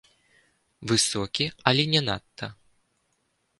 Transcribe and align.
Высокі, 0.91 1.45
але 1.73 1.83
не 1.93 2.01
надта. 2.07 2.51